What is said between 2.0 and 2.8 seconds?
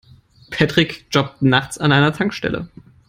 Tankstelle.